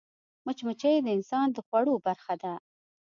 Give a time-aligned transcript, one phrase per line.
[0.45, 2.53] مچمچۍ د انسان د خوړو برخه ده